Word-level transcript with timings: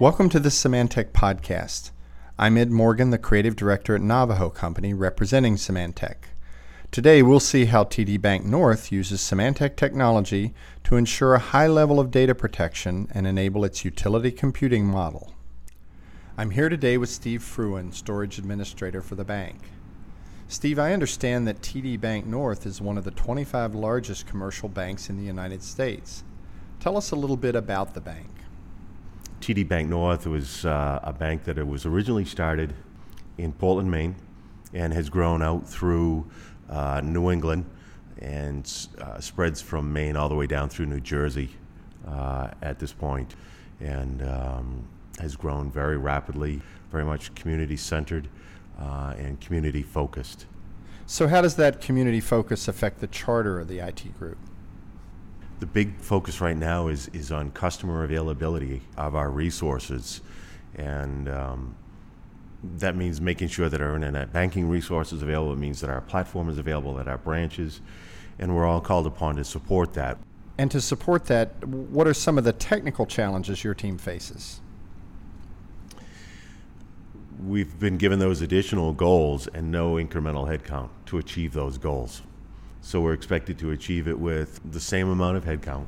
Welcome 0.00 0.30
to 0.30 0.40
the 0.40 0.48
Symantec 0.48 1.10
podcast. 1.10 1.90
I'm 2.38 2.56
Ed 2.56 2.70
Morgan, 2.70 3.10
the 3.10 3.18
creative 3.18 3.54
director 3.54 3.94
at 3.94 4.00
Navajo 4.00 4.48
Company, 4.48 4.94
representing 4.94 5.56
Symantec. 5.56 6.14
Today, 6.90 7.22
we'll 7.22 7.38
see 7.38 7.66
how 7.66 7.84
TD 7.84 8.18
Banknorth 8.18 8.90
uses 8.90 9.20
Symantec 9.20 9.76
technology 9.76 10.54
to 10.84 10.96
ensure 10.96 11.34
a 11.34 11.38
high 11.38 11.66
level 11.66 12.00
of 12.00 12.10
data 12.10 12.34
protection 12.34 13.08
and 13.10 13.26
enable 13.26 13.62
its 13.62 13.84
utility 13.84 14.30
computing 14.30 14.86
model. 14.86 15.34
I'm 16.38 16.52
here 16.52 16.70
today 16.70 16.96
with 16.96 17.10
Steve 17.10 17.42
Fruin, 17.42 17.92
Storage 17.92 18.38
Administrator 18.38 19.02
for 19.02 19.16
the 19.16 19.24
bank. 19.24 19.58
Steve, 20.48 20.78
I 20.78 20.94
understand 20.94 21.46
that 21.46 21.60
TD 21.60 22.00
Banknorth 22.00 22.64
is 22.64 22.80
one 22.80 22.96
of 22.96 23.04
the 23.04 23.10
25 23.10 23.74
largest 23.74 24.26
commercial 24.26 24.70
banks 24.70 25.10
in 25.10 25.18
the 25.18 25.26
United 25.26 25.62
States. 25.62 26.24
Tell 26.80 26.96
us 26.96 27.10
a 27.10 27.16
little 27.16 27.36
bit 27.36 27.54
about 27.54 27.92
the 27.92 28.00
bank. 28.00 28.39
TD 29.40 29.66
Banknorth 29.66 30.26
was 30.26 30.66
uh, 30.66 31.00
a 31.02 31.12
bank 31.12 31.44
that 31.44 31.66
was 31.66 31.86
originally 31.86 32.26
started 32.26 32.74
in 33.38 33.52
Portland, 33.52 33.90
Maine, 33.90 34.14
and 34.74 34.92
has 34.92 35.08
grown 35.08 35.42
out 35.42 35.66
through 35.66 36.30
uh, 36.68 37.00
New 37.02 37.30
England 37.30 37.64
and 38.18 38.70
uh, 39.00 39.18
spreads 39.18 39.62
from 39.62 39.92
Maine 39.92 40.14
all 40.14 40.28
the 40.28 40.34
way 40.34 40.46
down 40.46 40.68
through 40.68 40.86
New 40.86 41.00
Jersey 41.00 41.50
uh, 42.06 42.50
at 42.60 42.78
this 42.78 42.92
point, 42.92 43.34
and 43.80 44.22
um, 44.22 44.86
has 45.18 45.36
grown 45.36 45.70
very 45.70 45.96
rapidly, 45.96 46.60
very 46.90 47.04
much 47.04 47.34
community 47.34 47.78
centered 47.78 48.28
uh, 48.78 49.14
and 49.16 49.40
community 49.40 49.82
focused. 49.82 50.44
So, 51.06 51.28
how 51.28 51.40
does 51.40 51.56
that 51.56 51.80
community 51.80 52.20
focus 52.20 52.68
affect 52.68 53.00
the 53.00 53.06
charter 53.06 53.58
of 53.58 53.68
the 53.68 53.78
IT 53.78 54.18
group? 54.18 54.38
The 55.60 55.66
big 55.66 55.98
focus 56.00 56.40
right 56.40 56.56
now 56.56 56.88
is, 56.88 57.08
is 57.12 57.30
on 57.30 57.50
customer 57.52 58.02
availability 58.04 58.82
of 58.96 59.14
our 59.14 59.30
resources. 59.30 60.22
And 60.74 61.28
um, 61.28 61.76
that 62.78 62.96
means 62.96 63.20
making 63.20 63.48
sure 63.48 63.68
that 63.68 63.80
our 63.80 63.94
internet 63.94 64.32
banking 64.32 64.68
resources 64.68 65.22
available. 65.22 65.52
It 65.52 65.58
means 65.58 65.80
that 65.82 65.90
our 65.90 66.00
platform 66.00 66.48
is 66.48 66.58
available 66.58 66.98
at 66.98 67.08
our 67.08 67.18
branches. 67.18 67.80
And 68.38 68.56
we're 68.56 68.66
all 68.66 68.80
called 68.80 69.06
upon 69.06 69.36
to 69.36 69.44
support 69.44 69.92
that. 69.94 70.18
And 70.56 70.70
to 70.70 70.80
support 70.80 71.26
that, 71.26 71.64
what 71.66 72.06
are 72.06 72.14
some 72.14 72.38
of 72.38 72.44
the 72.44 72.52
technical 72.52 73.06
challenges 73.06 73.62
your 73.62 73.74
team 73.74 73.98
faces? 73.98 74.60
we've 77.46 77.78
been 77.78 77.96
given 77.96 78.18
those 78.18 78.40
additional 78.42 78.92
goals 78.92 79.46
and 79.48 79.70
no 79.70 79.94
incremental 79.94 80.46
headcount 80.48 80.88
to 81.06 81.18
achieve 81.18 81.52
those 81.52 81.78
goals. 81.78 82.22
So 82.82 83.00
we're 83.00 83.12
expected 83.12 83.58
to 83.58 83.70
achieve 83.72 84.08
it 84.08 84.18
with 84.18 84.60
the 84.72 84.80
same 84.80 85.08
amount 85.08 85.36
of 85.36 85.44
headcount. 85.44 85.86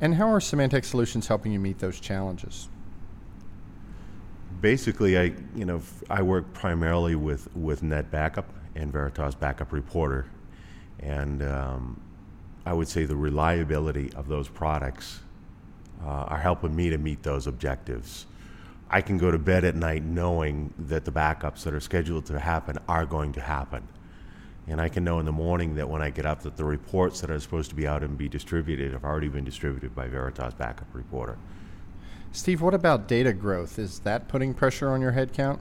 And 0.00 0.14
how 0.14 0.28
are 0.28 0.40
Symantec 0.40 0.84
solutions 0.84 1.26
helping 1.26 1.52
you 1.52 1.58
meet 1.58 1.78
those 1.78 2.00
challenges? 2.00 2.68
Basically, 4.60 5.18
I 5.18 5.34
you 5.54 5.64
know 5.64 5.82
I 6.08 6.22
work 6.22 6.52
primarily 6.52 7.14
with 7.14 7.54
with 7.56 7.82
NetBackup 7.82 8.44
and 8.74 8.92
Veritas 8.92 9.34
Backup 9.34 9.72
Reporter, 9.72 10.26
and 11.00 11.42
um, 11.42 12.00
I 12.66 12.72
would 12.72 12.88
say 12.88 13.04
the 13.04 13.16
reliability 13.16 14.12
of 14.14 14.28
those 14.28 14.48
products 14.48 15.20
uh, 16.02 16.08
are 16.08 16.38
helping 16.38 16.74
me 16.74 16.90
to 16.90 16.98
meet 16.98 17.22
those 17.22 17.46
objectives. 17.46 18.26
I 18.90 19.00
can 19.00 19.18
go 19.18 19.30
to 19.30 19.38
bed 19.38 19.64
at 19.64 19.74
night 19.74 20.04
knowing 20.04 20.72
that 20.78 21.04
the 21.04 21.12
backups 21.12 21.64
that 21.64 21.74
are 21.74 21.80
scheduled 21.80 22.26
to 22.26 22.38
happen 22.38 22.78
are 22.88 23.04
going 23.04 23.32
to 23.32 23.40
happen. 23.40 23.86
And 24.66 24.80
I 24.80 24.88
can 24.88 25.04
know 25.04 25.18
in 25.18 25.26
the 25.26 25.32
morning 25.32 25.74
that 25.74 25.88
when 25.88 26.00
I 26.00 26.10
get 26.10 26.24
up 26.24 26.42
that 26.42 26.56
the 26.56 26.64
reports 26.64 27.20
that 27.20 27.30
are 27.30 27.38
supposed 27.38 27.68
to 27.70 27.76
be 27.76 27.86
out 27.86 28.02
and 28.02 28.16
be 28.16 28.28
distributed 28.28 28.92
have 28.92 29.04
already 29.04 29.28
been 29.28 29.44
distributed 29.44 29.94
by 29.94 30.08
Veritas 30.08 30.54
Backup 30.54 30.88
Reporter. 30.94 31.36
Steve, 32.32 32.62
what 32.62 32.74
about 32.74 33.06
data 33.06 33.32
growth? 33.32 33.78
Is 33.78 34.00
that 34.00 34.26
putting 34.26 34.54
pressure 34.54 34.88
on 34.88 35.00
your 35.00 35.12
headcount? 35.12 35.58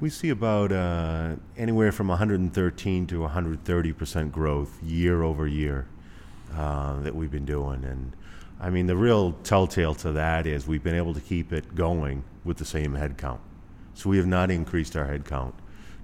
We 0.00 0.10
see 0.10 0.28
about 0.28 0.72
uh, 0.72 1.36
anywhere 1.56 1.92
from 1.92 2.08
113 2.08 3.06
to 3.06 3.20
130 3.20 3.92
percent 3.92 4.32
growth 4.32 4.82
year 4.82 5.22
over 5.22 5.46
year 5.46 5.86
uh, 6.54 7.00
that 7.00 7.14
we've 7.14 7.30
been 7.30 7.46
doing, 7.46 7.82
and 7.84 8.12
I 8.58 8.70
mean, 8.70 8.86
the 8.86 8.96
real 8.96 9.32
telltale 9.32 9.94
to 9.96 10.12
that 10.12 10.46
is 10.46 10.66
we've 10.66 10.82
been 10.82 10.94
able 10.94 11.14
to 11.14 11.20
keep 11.20 11.52
it 11.52 11.74
going 11.74 12.24
with 12.44 12.56
the 12.56 12.64
same 12.64 12.94
headcount. 12.94 13.38
So 13.94 14.08
we 14.10 14.16
have 14.16 14.26
not 14.26 14.50
increased 14.50 14.96
our 14.96 15.06
headcount 15.06 15.52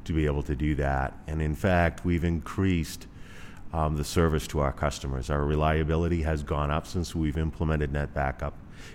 to 0.04 0.12
be 0.12 0.26
able 0.26 0.42
to 0.44 0.54
do 0.54 0.74
that. 0.76 1.16
And 1.26 1.40
in 1.40 1.54
fact, 1.54 2.04
we've 2.04 2.24
increased 2.24 3.06
um, 3.72 3.96
the 3.96 4.04
service 4.04 4.46
to 4.48 4.60
our 4.60 4.72
customers. 4.72 5.30
Our 5.30 5.44
reliability 5.44 6.22
has 6.22 6.42
gone 6.42 6.70
up 6.70 6.86
since 6.86 7.14
we've 7.14 7.38
implemented 7.38 7.92
NetBackup. 7.92 8.52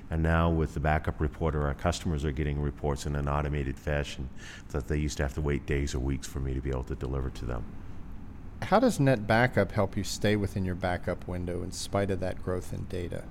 And 0.09 0.21
now 0.21 0.49
with 0.49 0.73
the 0.73 0.79
backup 0.79 1.19
reporter, 1.19 1.65
our 1.65 1.73
customers 1.73 2.25
are 2.25 2.31
getting 2.31 2.61
reports 2.61 3.05
in 3.05 3.15
an 3.15 3.27
automated 3.27 3.77
fashion 3.77 4.29
that 4.69 4.87
they 4.87 4.97
used 4.97 5.17
to 5.17 5.23
have 5.23 5.33
to 5.35 5.41
wait 5.41 5.65
days 5.65 5.95
or 5.95 5.99
weeks 5.99 6.27
for 6.27 6.39
me 6.39 6.53
to 6.53 6.61
be 6.61 6.69
able 6.69 6.83
to 6.83 6.95
deliver 6.95 7.29
to 7.31 7.45
them. 7.45 7.63
How 8.61 8.79
does 8.79 8.97
NetBackup 8.97 9.71
help 9.71 9.95
you 9.95 10.03
stay 10.03 10.35
within 10.35 10.65
your 10.65 10.75
backup 10.75 11.27
window 11.27 11.63
in 11.63 11.71
spite 11.71 12.11
of 12.11 12.19
that 12.19 12.43
growth 12.43 12.73
in 12.73 12.85
data? 12.85 13.23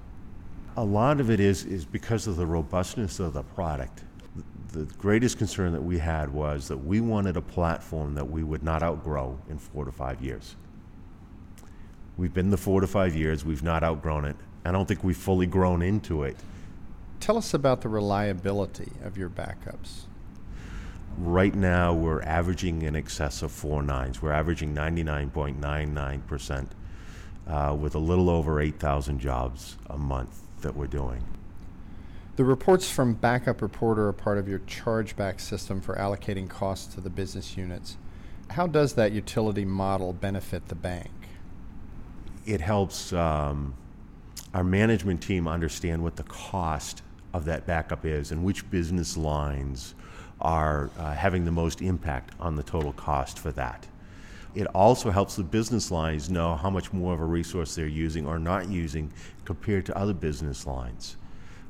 A 0.77 0.85
lot 0.85 1.21
of 1.21 1.31
it 1.31 1.41
is, 1.41 1.65
is 1.65 1.85
because 1.85 2.27
of 2.27 2.37
the 2.37 2.47
robustness 2.47 3.19
of 3.19 3.33
the 3.33 3.43
product. 3.43 4.03
The 4.73 4.85
greatest 4.99 5.39
concern 5.39 5.73
that 5.73 5.83
we 5.83 5.99
had 5.99 6.33
was 6.33 6.69
that 6.69 6.79
we 6.79 7.01
wanted 7.01 7.37
a 7.37 7.41
platform 7.41 8.15
that 8.15 8.29
we 8.31 8.43
would 8.43 8.63
not 8.63 8.83
outgrow 8.83 9.39
in 9.49 9.59
four 9.59 9.85
to 9.85 9.93
five 9.93 10.21
years. 10.21 10.57
We've 12.17 12.35
been 12.35 12.51
the 12.51 12.57
four 12.57 12.81
to 12.81 12.87
five 12.87 13.15
years, 13.15 13.45
we've 13.45 13.63
not 13.63 13.83
outgrown 13.83 14.25
it. 14.25 14.37
I 14.65 14.73
don't 14.73 14.87
think 14.87 15.05
we've 15.05 15.17
fully 15.17 15.47
grown 15.47 15.83
into 15.83 16.25
it. 16.25 16.37
Tell 17.21 17.37
us 17.37 17.55
about 17.55 17.81
the 17.83 17.89
reliability 17.89 18.91
of 19.05 19.17
your 19.17 19.29
backups. 19.29 20.03
Right 21.19 21.55
now, 21.55 21.95
we're 21.95 22.23
averaging 22.23 22.83
in 22.83 22.95
excess 22.95 23.43
of 23.43 23.51
four 23.51 23.83
nines. 23.83 24.21
We're 24.21 24.33
averaging 24.33 24.75
99.99% 24.75 26.67
uh, 27.47 27.77
with 27.79 27.95
a 27.95 27.99
little 27.99 28.29
over 28.29 28.61
8,000 28.61 29.19
jobs 29.19 29.77
a 29.89 29.97
month 29.97 30.43
that 30.61 30.77
we're 30.77 30.87
doing. 30.87 31.25
The 32.37 32.45
reports 32.45 32.91
from 32.91 33.15
Backup 33.15 33.63
Reporter 33.63 34.09
are 34.09 34.13
part 34.13 34.37
of 34.37 34.47
your 34.47 34.59
chargeback 34.59 35.41
system 35.41 35.81
for 35.81 35.95
allocating 35.95 36.51
costs 36.51 36.95
to 36.95 37.01
the 37.01 37.09
business 37.09 37.57
units. 37.57 37.97
How 38.51 38.67
does 38.67 38.93
that 38.93 39.13
utility 39.13 39.65
model 39.65 40.13
benefit 40.13 40.69
the 40.69 40.75
bank? 40.75 41.11
It 42.45 42.61
helps 42.61 43.15
um, 43.15 43.73
our 44.53 44.63
management 44.63 45.23
team 45.23 45.49
understand 45.49 46.03
what 46.03 46.17
the 46.17 46.25
cost 46.25 47.03
of 47.33 47.47
that 47.47 47.67
backup 47.67 48.05
is 48.05 48.33
and 48.33 48.45
which 48.45 48.71
business 48.71 49.17
lines 49.17 49.95
are 50.39 50.91
uh, 50.99 51.15
having 51.15 51.47
the 51.47 51.51
most 51.51 51.81
impact 51.81 52.35
on 52.39 52.55
the 52.55 52.63
total 52.63 52.93
cost 52.93 53.39
for 53.39 53.51
that. 53.53 53.87
It 54.55 54.67
also 54.69 55.11
helps 55.11 55.37
the 55.37 55.43
business 55.43 55.91
lines 55.91 56.29
know 56.29 56.55
how 56.55 56.69
much 56.69 56.93
more 56.93 57.15
of 57.15 57.21
a 57.21 57.25
resource 57.25 57.75
they're 57.75 57.87
using 57.87 58.27
or 58.27 58.39
not 58.39 58.69
using 58.69 59.11
compared 59.47 59.87
to 59.87 59.97
other 59.97 60.13
business 60.13 60.67
lines. 60.67 61.17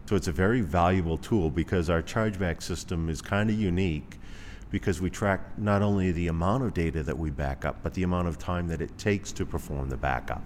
So 0.07 0.17
it's 0.17 0.29
a 0.29 0.33
very 0.33 0.61
valuable 0.61 1.19
tool 1.19 1.51
because 1.51 1.91
our 1.91 2.03
chargeback 2.03 2.63
system 2.63 3.09
is 3.09 3.21
kind 3.21 3.51
of 3.51 3.59
unique 3.59 4.19
because 4.71 5.01
we 5.01 5.11
track 5.11 5.59
not 5.59 5.83
only 5.83 6.13
the 6.13 6.29
amount 6.29 6.63
of 6.63 6.75
data 6.75 7.03
that 7.03 7.19
we 7.19 7.31
back 7.31 7.65
up, 7.65 7.83
but 7.83 7.95
the 7.95 8.03
amount 8.03 8.29
of 8.29 8.39
time 8.39 8.69
that 8.69 8.81
it 8.81 8.97
takes 8.99 9.33
to 9.33 9.45
perform 9.45 9.89
the 9.89 9.97
backup. 9.97 10.43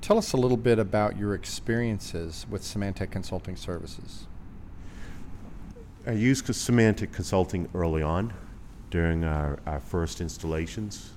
Tell 0.00 0.18
us 0.18 0.32
a 0.32 0.36
little 0.36 0.56
bit 0.56 0.78
about 0.78 1.16
your 1.16 1.34
experiences 1.34 2.46
with 2.50 2.62
Symantec 2.62 3.10
Consulting 3.10 3.56
Services. 3.56 4.26
I 6.06 6.12
used 6.12 6.46
Symantec 6.46 7.12
Consulting 7.12 7.68
early 7.74 8.02
on 8.02 8.32
during 8.90 9.24
our, 9.24 9.60
our 9.66 9.80
first 9.80 10.20
installations 10.20 11.12